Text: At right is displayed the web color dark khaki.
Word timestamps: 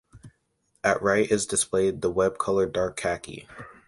At 0.83 0.99
right 1.03 1.29
is 1.29 1.45
displayed 1.45 2.01
the 2.01 2.09
web 2.09 2.39
color 2.39 2.65
dark 2.65 2.97
khaki. 2.97 3.47